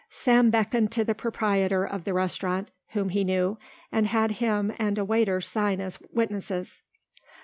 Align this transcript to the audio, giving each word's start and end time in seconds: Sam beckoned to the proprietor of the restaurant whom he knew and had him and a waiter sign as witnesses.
Sam 0.09 0.49
beckoned 0.49 0.91
to 0.93 1.03
the 1.03 1.13
proprietor 1.13 1.85
of 1.85 2.05
the 2.05 2.13
restaurant 2.15 2.69
whom 2.93 3.09
he 3.09 3.23
knew 3.23 3.59
and 3.91 4.07
had 4.07 4.31
him 4.41 4.73
and 4.79 4.97
a 4.97 5.05
waiter 5.05 5.39
sign 5.41 5.79
as 5.79 5.99
witnesses. 6.11 6.81